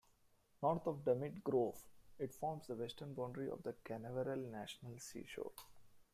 North 0.63 0.87
of 0.87 1.03
Dummit 1.03 1.43
Grove, 1.43 1.79
it 2.17 2.33
forms 2.33 2.65
the 2.65 2.73
western 2.73 3.13
boundary 3.13 3.51
of 3.51 3.61
the 3.61 3.75
Canaveral 3.85 4.39
National 4.49 4.97
Seashore. 4.97 5.51